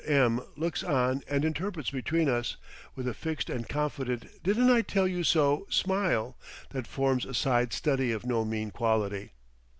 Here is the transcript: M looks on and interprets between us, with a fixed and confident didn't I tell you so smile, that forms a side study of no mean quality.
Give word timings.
M 0.07 0.41
looks 0.57 0.81
on 0.83 1.21
and 1.29 1.45
interprets 1.45 1.91
between 1.91 2.27
us, 2.27 2.57
with 2.95 3.07
a 3.07 3.13
fixed 3.13 3.51
and 3.51 3.69
confident 3.69 4.41
didn't 4.41 4.71
I 4.71 4.81
tell 4.81 5.07
you 5.07 5.23
so 5.23 5.67
smile, 5.69 6.35
that 6.71 6.87
forms 6.87 7.23
a 7.23 7.35
side 7.35 7.71
study 7.71 8.11
of 8.11 8.25
no 8.25 8.43
mean 8.43 8.71
quality. 8.71 9.33